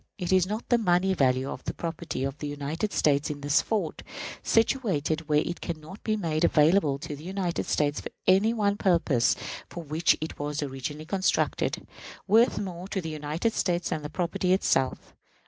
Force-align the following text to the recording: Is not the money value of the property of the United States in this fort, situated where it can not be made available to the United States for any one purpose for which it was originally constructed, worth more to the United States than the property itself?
Is 0.17 0.47
not 0.47 0.67
the 0.69 0.79
money 0.79 1.13
value 1.13 1.47
of 1.47 1.63
the 1.65 1.75
property 1.75 2.23
of 2.23 2.35
the 2.39 2.47
United 2.47 2.91
States 2.91 3.29
in 3.29 3.41
this 3.41 3.61
fort, 3.61 4.01
situated 4.41 5.29
where 5.29 5.43
it 5.45 5.61
can 5.61 5.79
not 5.79 6.03
be 6.03 6.17
made 6.17 6.43
available 6.43 6.97
to 6.97 7.15
the 7.15 7.23
United 7.23 7.67
States 7.67 8.01
for 8.01 8.09
any 8.25 8.51
one 8.51 8.77
purpose 8.77 9.35
for 9.69 9.83
which 9.83 10.17
it 10.19 10.39
was 10.39 10.63
originally 10.63 11.05
constructed, 11.05 11.85
worth 12.25 12.57
more 12.57 12.87
to 12.87 12.99
the 12.99 13.09
United 13.09 13.53
States 13.53 13.89
than 13.89 14.01
the 14.01 14.09
property 14.09 14.53
itself? 14.53 15.13